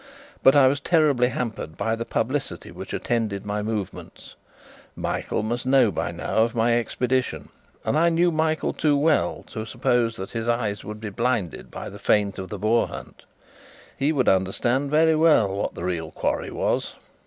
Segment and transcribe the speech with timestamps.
[0.41, 4.33] But I was terribly hampered by the publicity which attended my movements.
[4.95, 7.49] Michael must know by now of my expedition;
[7.85, 11.87] and I knew Michael too well to suppose that his eyes would be blinded by
[11.87, 13.25] the feint of the boar hunt.
[13.95, 16.93] He would understand very well what the real quarry was.